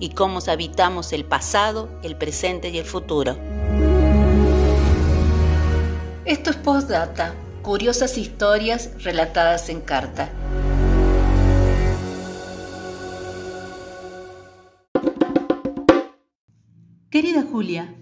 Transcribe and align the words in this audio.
y 0.00 0.10
cómo 0.10 0.40
habitamos 0.48 1.12
el 1.12 1.24
pasado, 1.24 1.88
el 2.02 2.16
presente 2.16 2.70
y 2.70 2.78
el 2.78 2.86
futuro. 2.86 3.36
Esto 6.24 6.50
es 6.50 6.56
Postdata, 6.56 7.34
curiosas 7.62 8.16
historias 8.16 9.04
relatadas 9.04 9.68
en 9.68 9.80
carta. 9.82 10.32
Querida 17.10 17.42
Julia, 17.42 17.94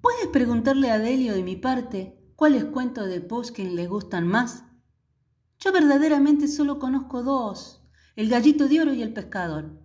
¿puedes 0.00 0.26
preguntarle 0.26 0.90
a 0.90 0.98
Delio 0.98 1.34
de 1.34 1.42
mi 1.42 1.56
parte 1.56 2.18
cuáles 2.34 2.64
cuentos 2.64 3.08
de 3.08 3.20
Poskin 3.20 3.76
le 3.76 3.86
gustan 3.86 4.26
más? 4.26 4.64
Yo 5.60 5.72
verdaderamente 5.72 6.48
solo 6.48 6.80
conozco 6.80 7.22
dos, 7.22 7.88
el 8.16 8.28
gallito 8.28 8.66
de 8.68 8.80
oro 8.80 8.92
y 8.92 9.02
el 9.02 9.12
pescador. 9.12 9.80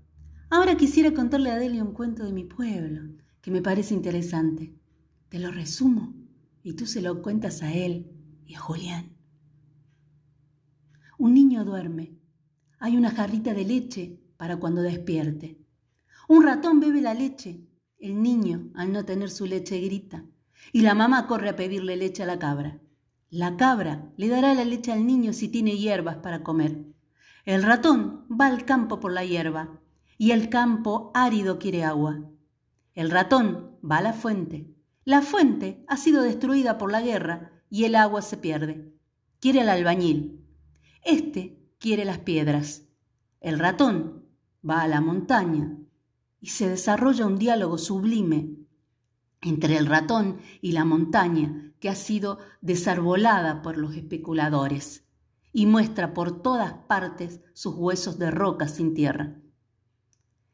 Ahora 0.50 0.78
quisiera 0.78 1.14
contarle 1.14 1.52
a 1.52 1.58
Delio 1.58 1.84
un 1.84 1.92
cuento 1.92 2.24
de 2.24 2.32
mi 2.32 2.46
pueblo, 2.46 3.02
que 3.42 3.52
me 3.52 3.62
parece 3.62 3.94
interesante. 3.94 4.74
Te 5.28 5.40
lo 5.40 5.52
resumo 5.52 6.14
y 6.64 6.74
tú 6.74 6.86
se 6.86 7.02
lo 7.02 7.22
cuentas 7.22 7.62
a 7.62 7.74
él 7.74 8.10
y 8.46 8.56
a 8.56 8.60
Julián. 8.60 9.18
Un 11.18 11.34
niño 11.34 11.66
duerme. 11.66 12.16
Hay 12.80 12.96
una 12.96 13.12
jarrita 13.12 13.54
de 13.54 13.66
leche 13.66 14.22
para 14.38 14.56
cuando 14.56 14.82
despierte. 14.82 15.60
Un 16.30 16.44
ratón 16.44 16.80
bebe 16.80 17.02
la 17.02 17.14
leche. 17.14 17.68
El 18.00 18.22
niño, 18.22 18.72
al 18.76 18.94
no 18.94 19.04
tener 19.04 19.30
su 19.30 19.48
leche, 19.48 19.82
grita. 19.82 20.24
Y 20.72 20.82
la 20.82 20.96
mamá 20.96 21.28
corre 21.28 21.50
a 21.50 21.56
pedirle 21.58 21.98
leche 21.98 22.24
a 22.24 22.26
la 22.26 22.40
cabra. 22.40 22.80
La 23.30 23.58
cabra 23.58 24.14
le 24.16 24.30
dará 24.30 24.54
la 24.54 24.64
leche 24.64 24.94
al 24.94 25.06
niño 25.06 25.34
si 25.34 25.50
tiene 25.50 25.78
hierbas 25.78 26.18
para 26.18 26.42
comer. 26.42 26.86
El 27.44 27.64
ratón 27.64 28.26
va 28.30 28.48
al 28.48 28.64
campo 28.64 29.02
por 29.02 29.12
la 29.12 29.26
hierba 29.26 29.82
y 30.18 30.32
el 30.32 30.50
campo 30.50 31.12
árido 31.14 31.60
quiere 31.60 31.84
agua. 31.84 32.22
El 32.94 33.12
ratón 33.12 33.78
va 33.90 33.98
a 33.98 34.02
la 34.02 34.14
fuente. 34.14 34.74
La 35.06 35.22
fuente 35.22 35.86
ha 35.88 35.98
sido 35.98 36.24
destruida 36.24 36.78
por 36.78 36.92
la 36.92 37.02
guerra 37.02 37.52
y 37.70 37.84
el 37.84 37.96
agua 37.96 38.22
se 38.22 38.38
pierde. 38.38 38.94
Quiere 39.40 39.62
al 39.62 39.70
albañil. 39.70 40.44
Este 41.04 41.60
quiere 41.80 42.06
las 42.06 42.20
piedras. 42.20 42.84
El 43.40 43.60
ratón 43.60 44.26
va 44.68 44.82
a 44.82 44.88
la 44.88 45.00
montaña 45.00 45.78
y 46.40 46.48
se 46.48 46.70
desarrolla 46.70 47.26
un 47.26 47.38
diálogo 47.38 47.78
sublime 47.78 48.58
entre 49.42 49.78
el 49.78 49.86
ratón 49.86 50.40
y 50.62 50.72
la 50.72 50.86
montaña 50.86 51.74
que 51.80 51.90
ha 51.90 51.96
sido 51.96 52.40
desarbolada 52.62 53.62
por 53.62 53.78
los 53.78 53.96
especuladores 53.96 55.06
y 55.54 55.66
muestra 55.68 56.14
por 56.14 56.42
todas 56.42 56.74
partes 56.88 57.42
sus 57.54 57.76
huesos 57.76 58.18
de 58.18 58.32
roca 58.32 58.68
sin 58.68 58.94
tierra. 58.94 59.36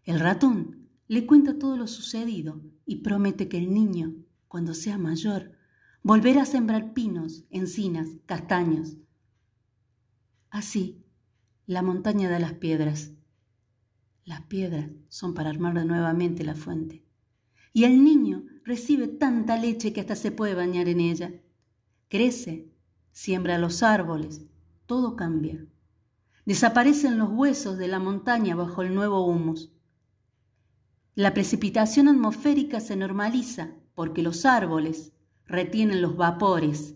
El 0.06 0.20
ratón 0.20 0.90
le 1.08 1.26
cuenta 1.26 1.58
todo 1.58 1.78
lo 1.78 1.88
sucedido 1.88 2.62
y 2.86 2.98
promete 2.98 3.48
que 3.48 3.58
el 3.58 3.74
niño, 3.74 4.16
cuando 4.48 4.74
sea 4.74 4.98
mayor, 4.98 5.54
volverá 6.02 6.42
a 6.42 6.46
sembrar 6.46 6.94
pinos, 6.94 7.46
encinas, 7.50 8.08
castaños. 8.26 8.98
Así, 10.50 11.06
la 11.66 11.82
montaña 11.82 12.30
da 12.30 12.40
las 12.40 12.54
piedras. 12.54 13.12
Las 14.26 14.42
piedras 14.42 14.92
son 15.08 15.34
para 15.34 15.50
armar 15.50 15.74
nuevamente 15.86 16.44
la 16.44 16.56
fuente. 16.56 17.06
Y 17.72 17.86
el 17.86 18.04
niño 18.04 18.44
recibe 18.66 19.08
tanta 19.08 19.58
leche 19.58 19.94
que 19.94 20.02
hasta 20.02 20.16
se 20.16 20.32
puede 20.32 20.54
bañar 20.54 20.90
en 20.90 21.00
ella. 21.00 21.34
Crece, 22.10 22.72
siembra 23.12 23.58
los 23.58 23.84
árboles, 23.84 24.46
todo 24.86 25.16
cambia. 25.16 25.66
Desaparecen 26.46 27.18
los 27.18 27.30
huesos 27.32 27.78
de 27.78 27.88
la 27.88 28.00
montaña 28.00 28.56
bajo 28.56 28.82
el 28.82 28.94
nuevo 28.94 29.26
humus. 29.26 29.74
La 31.16 31.36
precipitación 31.36 32.08
atmosférica 32.08 32.80
se 32.80 32.96
normaliza 32.96 33.76
porque 33.94 34.24
los 34.24 34.48
árboles 34.48 35.14
retienen 35.46 36.02
los 36.02 36.18
vapores 36.18 36.96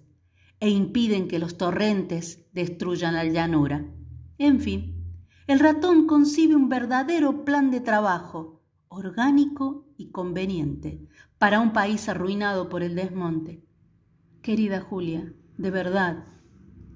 e 0.60 0.72
impiden 0.72 1.28
que 1.28 1.38
los 1.38 1.56
torrentes 1.60 2.48
destruyan 2.52 3.14
la 3.14 3.26
llanura. 3.26 3.86
En 4.40 4.60
fin, 4.60 5.22
el 5.46 5.60
ratón 5.60 6.08
concibe 6.08 6.56
un 6.56 6.68
verdadero 6.68 7.46
plan 7.46 7.70
de 7.70 7.80
trabajo, 7.80 8.64
orgánico 8.88 9.86
y 9.98 10.10
conveniente, 10.10 11.08
para 11.38 11.60
un 11.60 11.72
país 11.72 12.10
arruinado 12.10 12.70
por 12.70 12.82
el 12.82 12.96
desmonte. 12.96 13.64
Querida 14.42 14.82
Julia, 14.82 15.32
de 15.60 15.70
verdad, 15.70 16.26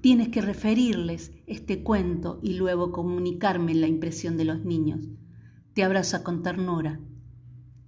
tienes 0.00 0.30
que 0.30 0.40
referirles 0.42 1.30
este 1.46 1.84
cuento 1.84 2.40
y 2.42 2.54
luego 2.54 2.90
comunicarme 2.90 3.76
la 3.76 3.86
impresión 3.86 4.36
de 4.36 4.44
los 4.44 4.64
niños. 4.64 5.08
Te 5.72 5.84
abraza 5.84 6.24
con 6.24 6.42
ternura 6.42 6.98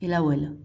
el 0.07 0.15
abuelo. 0.15 0.64